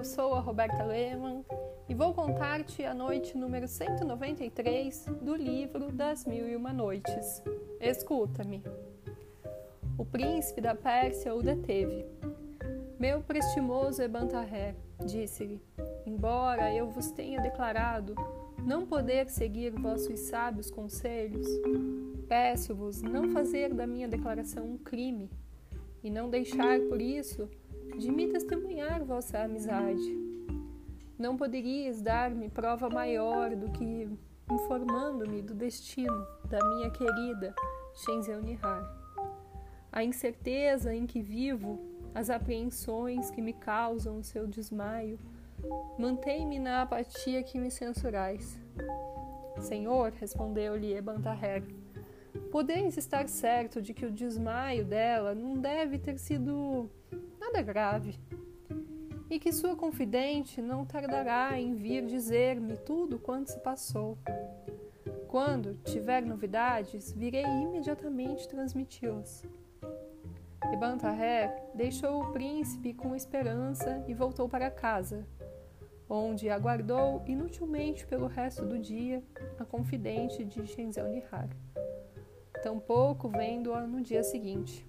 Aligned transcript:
eu 0.00 0.04
sou 0.04 0.32
a 0.32 0.40
Roberta 0.40 0.82
Lehmann 0.82 1.44
e 1.86 1.94
vou 1.94 2.14
contar-te 2.14 2.82
a 2.86 2.94
noite 2.94 3.36
número 3.36 3.68
193 3.68 5.04
do 5.20 5.34
livro 5.34 5.92
Das 5.92 6.24
Mil 6.24 6.48
e 6.48 6.56
Uma 6.56 6.72
Noites. 6.72 7.42
Escuta-me. 7.78 8.64
O 9.98 10.04
príncipe 10.06 10.62
da 10.62 10.74
Pérsia 10.74 11.34
o 11.34 11.42
deteve. 11.42 12.06
Meu 12.98 13.20
prestimoso 13.20 14.00
Ebantaher, 14.00 14.74
disse-lhe, 15.04 15.60
embora 16.06 16.74
eu 16.74 16.88
vos 16.88 17.10
tenha 17.10 17.38
declarado 17.42 18.14
não 18.64 18.86
poder 18.86 19.28
seguir 19.28 19.68
vossos 19.72 20.18
sábios 20.20 20.70
conselhos, 20.70 21.46
peço-vos 22.26 23.02
não 23.02 23.28
fazer 23.32 23.74
da 23.74 23.86
minha 23.86 24.08
declaração 24.08 24.64
um 24.64 24.78
crime 24.78 25.30
e 26.02 26.08
não 26.08 26.30
deixar 26.30 26.80
por 26.88 27.02
isso 27.02 27.50
de 27.98 28.10
me 28.10 28.28
testemunhar 28.28 29.04
vossa 29.04 29.40
amizade. 29.40 30.18
Não 31.18 31.36
poderias 31.36 32.00
dar-me 32.00 32.48
prova 32.48 32.88
maior 32.88 33.54
do 33.54 33.70
que 33.70 34.08
informando-me 34.50 35.42
do 35.42 35.54
destino 35.54 36.26
da 36.48 36.58
minha 36.66 36.90
querida 36.90 37.54
Shenzhen 37.94 38.40
Nihar. 38.42 38.82
A 39.92 40.02
incerteza 40.02 40.94
em 40.94 41.06
que 41.06 41.20
vivo, 41.20 41.78
as 42.14 42.30
apreensões 42.30 43.30
que 43.30 43.42
me 43.42 43.52
causam 43.52 44.18
o 44.18 44.24
seu 44.24 44.46
desmaio, 44.46 45.18
mantém-me 45.98 46.58
na 46.58 46.82
apatia 46.82 47.42
que 47.42 47.58
me 47.58 47.70
censurais. 47.70 48.58
Senhor, 49.58 50.12
respondeu-lhe 50.12 50.94
Ebantaher, 50.94 51.62
podeis 52.50 52.96
estar 52.96 53.28
certo 53.28 53.82
de 53.82 53.92
que 53.92 54.06
o 54.06 54.10
desmaio 54.10 54.84
dela 54.84 55.34
não 55.34 55.54
deve 55.58 55.98
ter 55.98 56.18
sido 56.18 56.90
nada 57.50 57.62
grave, 57.62 58.16
e 59.28 59.38
que 59.38 59.52
sua 59.52 59.74
confidente 59.74 60.62
não 60.62 60.86
tardará 60.86 61.60
em 61.60 61.74
vir 61.74 62.06
dizer-me 62.06 62.76
tudo 62.76 63.18
quanto 63.18 63.50
se 63.50 63.58
passou. 63.58 64.16
Quando 65.26 65.74
tiver 65.84 66.22
novidades, 66.22 67.12
virei 67.12 67.44
imediatamente 67.44 68.48
transmiti-las. 68.48 69.44
Ebantaher 70.72 71.52
deixou 71.74 72.22
o 72.22 72.32
príncipe 72.32 72.94
com 72.94 73.16
esperança 73.16 74.04
e 74.06 74.14
voltou 74.14 74.48
para 74.48 74.70
casa, 74.70 75.26
onde 76.08 76.48
aguardou 76.48 77.22
inutilmente 77.26 78.06
pelo 78.06 78.28
resto 78.28 78.64
do 78.64 78.78
dia 78.78 79.22
a 79.58 79.64
confidente 79.64 80.44
de 80.44 80.64
Shenzhen 80.66 81.08
Nihar, 81.08 81.48
tampouco 82.62 83.28
vendo-a 83.28 83.86
no 83.86 84.00
dia 84.00 84.22
seguinte. 84.22 84.86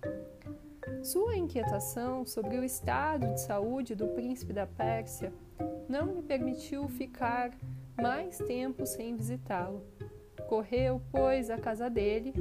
Sua 1.04 1.36
inquietação 1.36 2.26
sobre 2.26 2.58
o 2.58 2.64
estado 2.64 3.34
de 3.34 3.42
saúde 3.42 3.96
do 3.96 4.08
príncipe 4.10 4.54
da 4.54 4.66
Pérsia 4.66 5.34
não 5.88 6.14
lhe 6.14 6.22
permitiu 6.22 6.88
ficar 6.88 7.52
mais 8.00 8.38
tempo 8.40 8.86
sem 8.86 9.16
visitá-lo. 9.16 9.84
Correu, 10.48 11.02
pois, 11.12 11.50
à 11.50 11.58
casa 11.58 11.90
dele, 11.90 12.34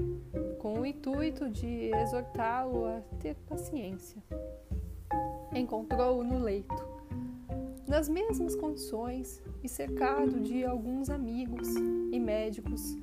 com 0.59 0.81
o 0.81 0.87
intuito 0.87 1.49
de 1.49 1.91
exortá-lo 1.95 2.87
a 2.87 3.01
ter 3.19 3.35
paciência. 3.47 4.23
Encontrou-o 5.55 6.25
no 6.25 6.39
leito, 6.39 6.89
nas 7.87 8.09
mesmas 8.09 8.55
condições 8.55 9.43
e 9.63 9.69
cercado 9.69 10.41
de 10.41 10.65
alguns 10.65 11.11
amigos 11.11 11.69
e 12.13 12.19
médicos 12.19 12.97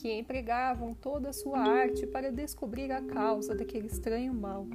que 0.00 0.10
empregavam 0.10 0.94
toda 0.94 1.28
a 1.28 1.32
sua 1.32 1.58
arte 1.58 2.06
para 2.06 2.32
descobrir 2.32 2.90
a 2.90 3.02
causa 3.02 3.54
daquele 3.54 3.86
estranho 3.86 4.32
mal. 4.32 4.66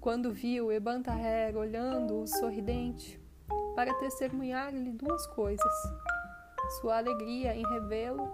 Quando 0.00 0.32
viu 0.32 0.70
Ebantaher 0.70 1.56
olhando-o 1.56 2.24
sorridente, 2.24 3.20
para 3.74 3.92
testemunhar-lhe 3.94 4.92
duas 4.92 5.26
coisas: 5.26 5.72
sua 6.80 6.98
alegria 6.98 7.56
em 7.56 7.66
revê-lo 7.66 8.30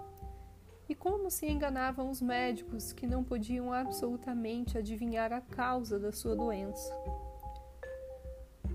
e 0.87 0.93
como 0.93 1.31
se 1.31 1.47
enganavam 1.47 2.11
os 2.11 2.21
médicos 2.21 2.93
que 2.93 3.07
não 3.07 3.23
podiam 3.23 3.73
absolutamente 3.73 4.77
adivinhar 4.77 5.33
a 5.33 5.41
causa 5.41 5.97
da 5.97 6.11
sua 6.11 6.35
doença. 6.35 6.93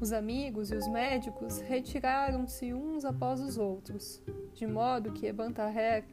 Os 0.00 0.12
amigos 0.12 0.72
e 0.72 0.74
os 0.74 0.88
médicos 0.88 1.60
retiraram-se 1.60 2.74
uns 2.74 3.04
após 3.04 3.38
os 3.38 3.56
outros, 3.56 4.20
de 4.54 4.66
modo 4.66 5.12
que 5.12 5.26
Ebantaher 5.26 6.04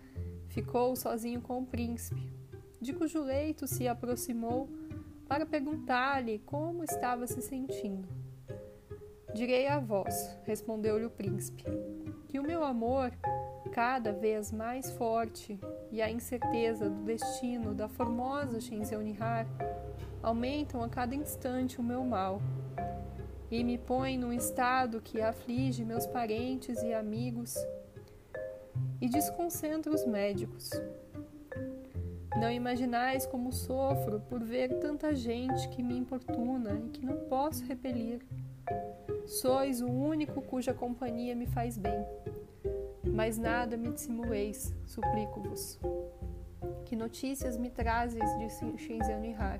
ficou 0.57 0.95
sozinho 0.95 1.39
com 1.39 1.59
o 1.59 1.65
príncipe, 1.67 2.19
de 2.81 2.91
cujo 2.91 3.21
leito 3.21 3.67
se 3.67 3.87
aproximou 3.87 4.67
para 5.27 5.45
perguntar-lhe 5.45 6.39
como 6.39 6.83
estava 6.83 7.27
se 7.27 7.43
sentindo. 7.43 8.07
Direi 9.35 9.67
a 9.67 9.77
vós, 9.77 10.35
respondeu-lhe 10.45 11.05
o 11.05 11.11
príncipe, 11.11 11.63
que 12.27 12.39
o 12.39 12.43
meu 12.43 12.63
amor, 12.63 13.11
cada 13.71 14.11
vez 14.11 14.51
mais 14.51 14.91
forte, 14.93 15.59
e 15.91 16.01
a 16.01 16.09
incerteza 16.09 16.89
do 16.89 17.03
destino 17.03 17.75
da 17.75 17.87
formosa 17.87 18.59
Shenzhen-Nihar 18.59 19.45
aumentam 20.23 20.81
a 20.81 20.89
cada 20.89 21.13
instante 21.13 21.79
o 21.79 21.83
meu 21.83 22.03
mal 22.03 22.41
e 23.51 23.63
me 23.63 23.77
põem 23.77 24.17
num 24.17 24.33
estado 24.33 25.01
que 25.01 25.21
aflige 25.21 25.85
meus 25.85 26.07
parentes 26.07 26.81
e 26.81 26.95
amigos 26.95 27.55
e 29.01 29.09
desconcentra 29.09 29.93
os 29.93 30.05
médicos. 30.05 30.71
Não 32.39 32.51
imaginais 32.51 33.25
como 33.25 33.51
sofro 33.51 34.19
por 34.29 34.43
ver 34.43 34.79
tanta 34.79 35.15
gente 35.15 35.69
que 35.69 35.81
me 35.81 35.97
importuna 35.97 36.79
e 36.85 36.89
que 36.89 37.05
não 37.05 37.17
posso 37.27 37.65
repelir. 37.65 38.21
Sois 39.25 39.81
o 39.81 39.87
único 39.87 40.41
cuja 40.41 40.73
companhia 40.73 41.35
me 41.35 41.47
faz 41.47 41.77
bem. 41.77 42.05
Mas 43.03 43.37
nada 43.37 43.75
me 43.75 43.91
dissimuleis, 43.91 44.73
suplico-vos. 44.85 45.79
Que 46.85 46.95
notícias 46.95 47.57
me 47.57 47.69
trazes 47.69 48.23
de 48.37 48.49
Shenzhen 48.77 49.19
Nihar? 49.19 49.59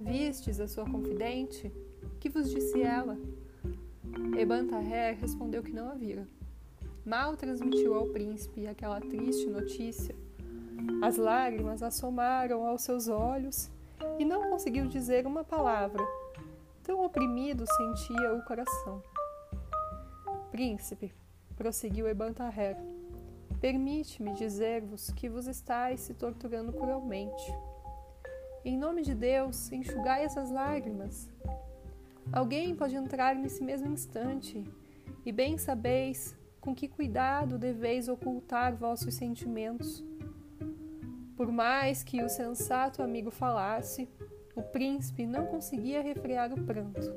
Vistes 0.00 0.60
a 0.60 0.66
sua 0.66 0.84
confidente? 0.84 1.72
Que 2.18 2.28
vos 2.28 2.50
disse 2.50 2.82
ela? 2.82 3.18
Ebantaher 4.38 5.18
respondeu 5.20 5.62
que 5.62 5.72
não 5.72 5.88
a 5.88 5.94
vira. 5.94 6.26
Mal 7.04 7.36
transmitiu 7.36 7.94
ao 7.94 8.06
príncipe 8.06 8.66
aquela 8.66 8.98
triste 8.98 9.46
notícia. 9.46 10.16
As 11.02 11.18
lágrimas 11.18 11.82
assomaram 11.82 12.66
aos 12.66 12.80
seus 12.80 13.08
olhos 13.08 13.70
e 14.18 14.24
não 14.24 14.48
conseguiu 14.48 14.86
dizer 14.86 15.26
uma 15.26 15.44
palavra. 15.44 16.02
Tão 16.82 17.04
oprimido 17.04 17.66
sentia 17.66 18.32
o 18.32 18.42
coração. 18.44 19.02
Príncipe, 20.50 21.12
prosseguiu 21.54 22.08
Ebantaher, 22.08 22.78
permite-me 23.60 24.32
dizer-vos 24.32 25.10
que 25.10 25.28
vos 25.28 25.46
estáis 25.46 26.00
se 26.00 26.14
torturando 26.14 26.72
cruelmente. 26.72 27.52
Em 28.64 28.78
nome 28.78 29.02
de 29.02 29.14
Deus, 29.14 29.70
enxugai 29.70 30.24
essas 30.24 30.50
lágrimas. 30.50 31.28
Alguém 32.32 32.74
pode 32.74 32.96
entrar 32.96 33.34
nesse 33.34 33.62
mesmo 33.62 33.92
instante, 33.92 34.64
e 35.26 35.30
bem 35.30 35.58
sabeis 35.58 36.34
com 36.64 36.74
que 36.74 36.88
cuidado 36.88 37.58
deveis 37.58 38.08
ocultar 38.08 38.74
vossos 38.74 39.12
sentimentos. 39.12 40.02
Por 41.36 41.52
mais 41.52 42.02
que 42.02 42.22
o 42.22 42.28
sensato 42.30 43.02
amigo 43.02 43.30
falasse, 43.30 44.08
o 44.56 44.62
príncipe 44.62 45.26
não 45.26 45.44
conseguia 45.44 46.00
refrear 46.00 46.50
o 46.54 46.64
pranto. 46.64 47.12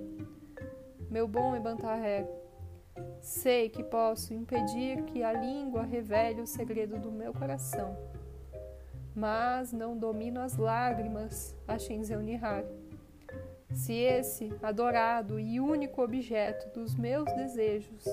Meu 1.09 1.29
bom 1.29 1.55
Ebantaher, 1.55 2.27
sei 3.21 3.69
que 3.69 3.85
posso 3.85 4.33
impedir 4.33 5.05
que 5.05 5.23
a 5.23 5.31
língua 5.31 5.83
revele 5.83 6.41
o 6.41 6.47
segredo 6.47 6.99
do 6.99 7.09
meu 7.09 7.31
coração, 7.31 7.95
mas 9.15 9.71
não 9.71 9.97
domino 9.97 10.41
as 10.41 10.57
lágrimas 10.57 11.55
a 11.65 11.77
Nihar. 12.21 12.65
Se 13.73 13.93
esse 13.93 14.51
adorado 14.61 15.39
e 15.39 15.59
único 15.59 16.01
objeto 16.01 16.73
dos 16.73 16.95
meus 16.95 17.25
desejos 17.33 18.03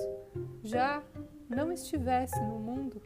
já 0.63 1.01
não 1.49 1.71
estivesse 1.71 2.39
no 2.41 2.59
mundo, 2.59 3.01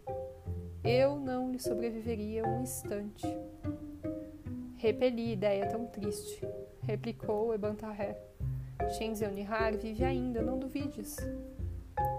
eu 0.83 1.19
não 1.19 1.51
lhe 1.51 1.59
sobreviveria 1.59 2.45
um 2.45 2.61
instante. 2.61 3.27
Repeli 4.77 5.33
ideia 5.33 5.67
tão 5.67 5.85
triste, 5.85 6.41
replicou 6.81 7.53
Ebantaher. 7.53 8.17
Shenzhen 8.97 9.31
Nihar 9.31 9.77
vive 9.77 10.03
ainda, 10.03 10.41
não 10.41 10.57
duvides. 10.57 11.17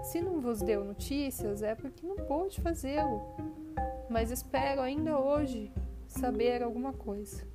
Se 0.03 0.21
não 0.21 0.39
vos 0.39 0.61
deu 0.61 0.85
notícias, 0.85 1.63
é 1.63 1.75
porque 1.75 2.05
não 2.05 2.15
pôde 2.15 2.61
fazê-lo, 2.61 3.35
mas 4.09 4.31
espero 4.31 4.81
ainda 4.81 5.19
hoje 5.19 5.71
saber 6.07 6.61
alguma 6.61 6.93
coisa. 6.93 7.50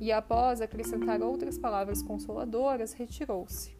E 0.00 0.10
após 0.12 0.60
acrescentar 0.60 1.20
outras 1.22 1.58
palavras 1.58 2.02
consoladoras, 2.02 2.92
retirou-se. 2.92 3.76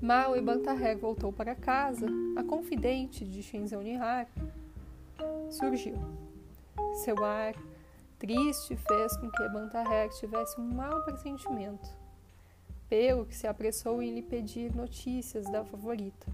Mal 0.00 0.36
e 0.36 0.40
Bantaher 0.40 0.96
voltou 0.96 1.32
para 1.32 1.54
casa, 1.54 2.06
a 2.36 2.42
confidente 2.42 3.24
de 3.24 3.42
Shenzhen 3.42 3.82
Nihar 3.82 4.26
surgiu. 5.50 5.94
Seu 7.04 7.22
ar 7.24 7.54
triste 8.18 8.76
fez 8.76 9.16
com 9.18 9.30
que 9.30 9.48
Bantaher 9.50 10.08
tivesse 10.10 10.60
um 10.60 10.64
mau 10.64 11.02
pressentimento. 11.04 11.88
pelo 12.90 13.24
que 13.24 13.36
se 13.36 13.46
apressou 13.46 14.02
em 14.02 14.12
lhe 14.12 14.20
pedir 14.20 14.74
notícias 14.74 15.46
da 15.46 15.64
favorita. 15.64 16.26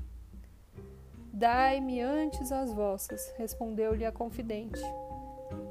Dai-me 1.30 2.00
antes 2.00 2.50
as 2.50 2.72
vossas, 2.72 3.30
respondeu-lhe 3.36 4.06
a 4.06 4.10
confidente, 4.10 4.80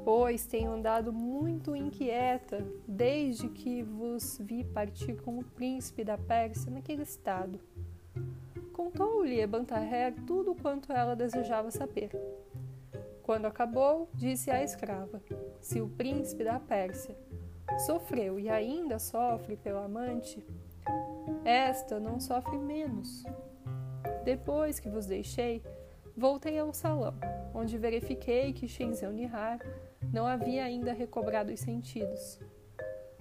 pois 0.04 0.46
tenho 0.46 0.72
andado 0.72 1.12
muito 1.12 1.74
inquieta 1.74 2.64
desde 2.86 3.48
que 3.48 3.82
vos 3.82 4.38
vi 4.40 4.64
partir 4.64 5.16
com 5.22 5.38
o 5.38 5.44
príncipe 5.44 6.04
da 6.04 6.16
Pérsia 6.16 6.70
naquele 6.70 7.02
estado. 7.02 7.58
Contou-lhe 8.72 9.40
Ebantaher 9.40 10.14
tudo 10.26 10.54
quanto 10.54 10.92
ela 10.92 11.16
desejava 11.16 11.70
saber. 11.70 12.10
Quando 13.22 13.46
acabou, 13.46 14.08
disse 14.14 14.50
à 14.50 14.62
escrava: 14.62 15.20
Se 15.60 15.80
o 15.80 15.88
príncipe 15.88 16.44
da 16.44 16.60
Pérsia 16.60 17.16
sofreu 17.86 18.38
e 18.38 18.48
ainda 18.48 18.98
sofre 18.98 19.56
pelo 19.56 19.78
amante, 19.78 20.44
esta 21.44 21.98
não 21.98 22.20
sofre 22.20 22.56
menos. 22.58 23.24
Depois 24.24 24.78
que 24.78 24.88
vos 24.88 25.06
deixei, 25.06 25.62
voltei 26.16 26.58
ao 26.58 26.72
salão, 26.72 27.14
onde 27.54 27.76
verifiquei 27.76 28.52
que 28.52 28.66
Shenzhen 28.66 29.12
Nihar 29.12 29.60
não 30.12 30.26
havia 30.26 30.64
ainda 30.64 30.92
recobrado 30.92 31.52
os 31.52 31.60
sentidos, 31.60 32.40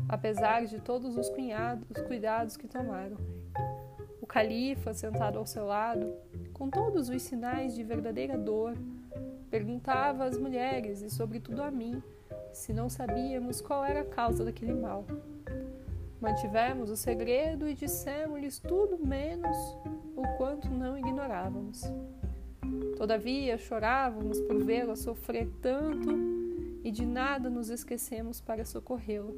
apesar 0.07 0.65
de 0.65 0.79
todos 0.79 1.17
os, 1.17 1.29
cunhados, 1.29 1.85
os 1.89 2.01
cuidados 2.03 2.55
que 2.55 2.67
tomaram. 2.67 3.17
O 4.21 4.25
califa, 4.25 4.93
sentado 4.93 5.37
ao 5.37 5.45
seu 5.45 5.65
lado, 5.65 6.13
com 6.53 6.69
todos 6.69 7.09
os 7.09 7.21
sinais 7.21 7.75
de 7.75 7.83
verdadeira 7.83 8.37
dor, 8.37 8.75
perguntava 9.51 10.23
às 10.25 10.37
mulheres 10.37 11.01
e, 11.01 11.09
sobretudo 11.09 11.61
a 11.61 11.69
mim, 11.69 12.01
se 12.53 12.73
não 12.73 12.89
sabíamos 12.89 13.61
qual 13.61 13.83
era 13.83 14.01
a 14.01 14.05
causa 14.05 14.45
daquele 14.45 14.73
mal. 14.73 15.05
Mantivemos 16.19 16.89
o 16.89 16.95
segredo 16.95 17.67
e 17.67 17.73
dissemos-lhes 17.73 18.57
tudo 18.57 18.97
menos 18.97 19.55
o 20.15 20.23
quanto 20.37 20.69
não 20.69 20.97
ignorávamos. 20.97 21.83
Todavia, 22.97 23.57
chorávamos 23.57 24.39
por 24.41 24.63
vê-la 24.63 24.95
sofrer 24.95 25.49
tanto 25.61 26.09
e 26.83 26.91
de 26.91 27.05
nada 27.05 27.49
nos 27.49 27.69
esquecemos 27.69 28.39
para 28.39 28.63
socorrê-la. 28.63 29.33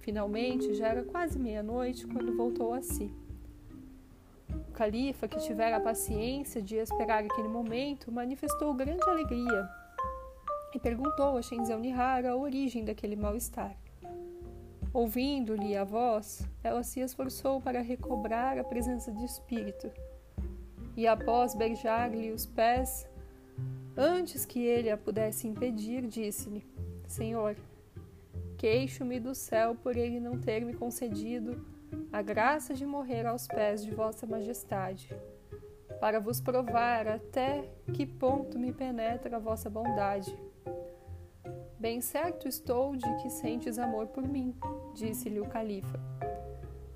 Finalmente, 0.00 0.74
já 0.74 0.88
era 0.88 1.04
quase 1.04 1.38
meia-noite 1.38 2.06
quando 2.06 2.36
voltou 2.36 2.74
a 2.74 2.82
si. 2.82 3.14
O 4.48 4.72
califa, 4.72 5.28
que 5.28 5.38
tivera 5.38 5.76
a 5.76 5.80
paciência 5.80 6.60
de 6.60 6.76
esperar 6.76 7.22
aquele 7.22 7.48
momento, 7.48 8.10
manifestou 8.10 8.74
grande 8.74 9.08
alegria 9.08 9.68
e 10.74 10.78
perguntou 10.78 11.36
a 11.36 11.42
Shenzhen 11.42 11.78
Nihara 11.78 12.30
a 12.30 12.36
origem 12.36 12.84
daquele 12.84 13.14
mal-estar. 13.14 13.76
Ouvindo-lhe 14.92 15.76
a 15.76 15.84
voz, 15.84 16.44
ela 16.64 16.82
se 16.82 16.98
esforçou 16.98 17.60
para 17.60 17.80
recobrar 17.80 18.58
a 18.58 18.64
presença 18.64 19.12
de 19.12 19.24
espírito. 19.24 19.88
E 21.00 21.06
após 21.06 21.54
beijar-lhe 21.54 22.30
os 22.30 22.44
pés, 22.44 23.08
antes 23.96 24.44
que 24.44 24.60
ele 24.60 24.90
a 24.90 24.98
pudesse 24.98 25.48
impedir, 25.48 26.06
disse-lhe: 26.06 26.62
Senhor, 27.06 27.56
queixo-me 28.58 29.18
do 29.18 29.34
céu 29.34 29.74
por 29.74 29.96
ele 29.96 30.20
não 30.20 30.38
ter 30.38 30.62
me 30.62 30.74
concedido 30.74 31.64
a 32.12 32.20
graça 32.20 32.74
de 32.74 32.84
morrer 32.84 33.24
aos 33.24 33.48
pés 33.48 33.82
de 33.82 33.90
Vossa 33.90 34.26
Majestade, 34.26 35.08
para 35.98 36.20
vos 36.20 36.38
provar 36.38 37.08
até 37.08 37.64
que 37.94 38.04
ponto 38.04 38.58
me 38.58 38.70
penetra 38.70 39.38
a 39.38 39.40
vossa 39.40 39.70
bondade 39.70 40.38
Bem 41.78 42.02
certo 42.02 42.46
estou 42.46 42.94
de 42.94 43.10
que 43.22 43.30
sentes 43.30 43.78
amor 43.78 44.08
por 44.08 44.28
mim, 44.28 44.54
disse-lhe 44.92 45.40
o 45.40 45.46
califa. 45.46 45.98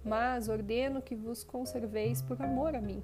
Mas 0.05 0.51
ordeno 0.51 1.01
que 1.01 1.17
vos 1.17 1.43
conserveis 1.43 2.21
por 2.21 2.43
amor 2.43 2.75
a 2.75 2.83
mim. 2.83 3.03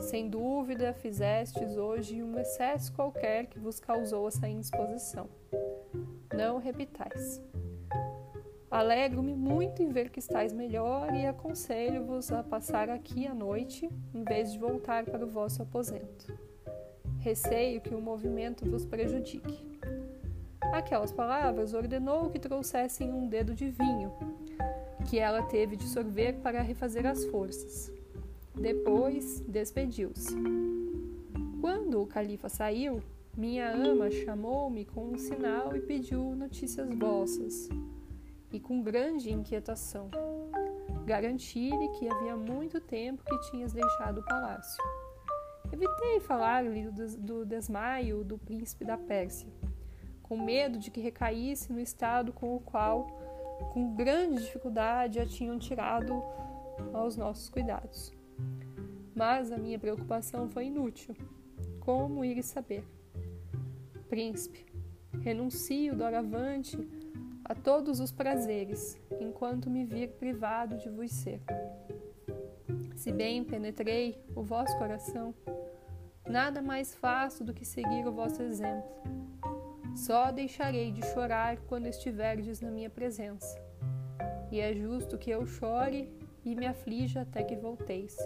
Sem 0.00 0.28
dúvida, 0.28 0.92
fizestes 0.92 1.76
hoje 1.76 2.22
um 2.22 2.38
excesso 2.38 2.92
qualquer 2.92 3.46
que 3.46 3.58
vos 3.58 3.80
causou 3.80 4.28
essa 4.28 4.48
indisposição. 4.48 5.28
Não 6.32 6.58
repitais. 6.58 7.42
Alegro-me 8.70 9.34
muito 9.34 9.82
em 9.82 9.88
ver 9.88 10.10
que 10.10 10.18
estáis 10.18 10.52
melhor 10.52 11.14
e 11.14 11.26
aconselho-vos 11.26 12.30
a 12.30 12.42
passar 12.42 12.88
aqui 12.88 13.26
a 13.26 13.34
noite, 13.34 13.88
em 14.14 14.22
vez 14.24 14.52
de 14.52 14.58
voltar 14.58 15.04
para 15.04 15.24
o 15.24 15.28
vosso 15.28 15.62
aposento. 15.62 16.38
Receio 17.18 17.80
que 17.80 17.94
o 17.94 18.00
movimento 18.00 18.68
vos 18.68 18.84
prejudique. 18.84 19.66
Aquelas 20.72 21.10
palavras 21.10 21.74
ordenou 21.74 22.30
que 22.30 22.38
trouxessem 22.38 23.10
um 23.10 23.26
dedo 23.26 23.54
de 23.54 23.70
vinho, 23.70 24.12
que 25.08 25.18
ela 25.18 25.42
teve 25.42 25.76
de 25.76 25.84
sorver 25.84 26.36
para 26.36 26.60
refazer 26.60 27.06
as 27.06 27.24
forças. 27.24 27.97
Depois 28.54 29.40
despediu-se. 29.48 30.36
Quando 31.60 32.02
o 32.02 32.06
califa 32.06 32.48
saiu, 32.48 33.02
minha 33.36 33.70
ama 33.70 34.10
chamou-me 34.10 34.84
com 34.84 35.08
um 35.08 35.18
sinal 35.18 35.76
e 35.76 35.80
pediu 35.80 36.34
notícias 36.34 36.88
vossas, 36.94 37.68
e 38.52 38.58
com 38.58 38.82
grande 38.82 39.32
inquietação. 39.32 40.10
Garanti-lhe 41.04 41.88
que 41.98 42.08
havia 42.08 42.36
muito 42.36 42.80
tempo 42.80 43.24
que 43.24 43.50
tinhas 43.50 43.72
deixado 43.72 44.20
o 44.20 44.24
palácio. 44.24 44.82
Evitei 45.72 46.20
falar-lhe 46.20 46.90
do, 46.90 47.44
desmaio 47.44 48.24
do 48.24 48.38
príncipe 48.38 48.84
da 48.84 48.96
Pérsia 48.96 49.48
com 50.28 50.36
medo 50.36 50.78
de 50.78 50.90
que 50.90 51.00
recaísse 51.00 51.72
no 51.72 51.80
estado 51.80 52.32
com 52.32 52.54
o 52.54 52.60
qual, 52.60 53.06
com 53.72 53.94
grande 53.94 54.42
dificuldade, 54.42 55.18
a 55.18 55.26
tinham 55.26 55.58
tirado 55.58 56.22
aos 56.92 57.16
nossos 57.16 57.48
cuidados. 57.48 58.12
Mas 59.18 59.50
a 59.50 59.58
minha 59.58 59.78
preocupação 59.78 60.48
foi 60.48 60.66
inútil. 60.66 61.16
Como 61.80 62.24
ir 62.24 62.40
saber? 62.44 62.84
Príncipe, 64.08 64.64
renuncio 65.20 65.96
doravante 65.96 66.78
a 67.44 67.54
todos 67.54 67.98
os 67.98 68.12
prazeres, 68.12 68.96
enquanto 69.18 69.68
me 69.68 69.84
vir 69.84 70.10
privado 70.12 70.76
de 70.76 70.88
vos 70.88 71.10
ser. 71.10 71.42
Se 72.94 73.10
bem 73.10 73.42
penetrei 73.42 74.22
o 74.36 74.42
vosso 74.42 74.78
coração, 74.78 75.34
nada 76.28 76.62
mais 76.62 76.94
faço 76.94 77.42
do 77.42 77.52
que 77.52 77.64
seguir 77.64 78.06
o 78.06 78.12
vosso 78.12 78.40
exemplo 78.42 78.98
só 79.98 80.30
deixarei 80.30 80.92
de 80.92 81.04
chorar 81.06 81.56
quando 81.66 81.88
estiverdes 81.88 82.60
na 82.60 82.70
minha 82.70 82.88
presença. 82.88 83.60
E 84.50 84.60
é 84.60 84.72
justo 84.72 85.18
que 85.18 85.28
eu 85.28 85.44
chore 85.44 86.08
e 86.44 86.54
me 86.54 86.66
aflija 86.66 87.22
até 87.22 87.42
que 87.42 87.56
volteis. 87.56 88.16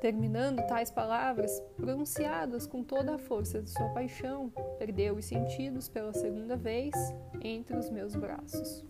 Terminando 0.00 0.66
tais 0.66 0.90
palavras, 0.90 1.62
pronunciadas 1.76 2.66
com 2.66 2.82
toda 2.82 3.16
a 3.16 3.18
força 3.18 3.60
de 3.60 3.70
sua 3.70 3.88
paixão, 3.90 4.50
perdeu 4.78 5.16
os 5.16 5.26
sentidos 5.26 5.88
pela 5.88 6.12
segunda 6.14 6.56
vez 6.56 6.94
entre 7.42 7.76
os 7.76 7.90
meus 7.90 8.16
braços. 8.16 8.84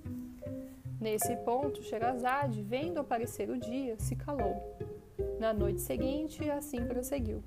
Nesse 1.00 1.35
ponto, 1.38 1.83
Sherazade, 1.83 2.62
vendo 2.62 3.00
aparecer 3.00 3.50
o 3.50 3.59
dia, 3.59 3.99
se 3.99 4.14
calou. 4.14 4.79
Na 5.40 5.52
noite 5.52 5.81
seguinte, 5.81 6.49
assim 6.49 6.85
prosseguiu. 6.87 7.43